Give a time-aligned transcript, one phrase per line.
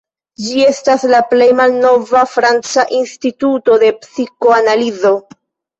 [0.43, 5.19] Ĝi estas la plej malnova franca instituto de psikoanalizo.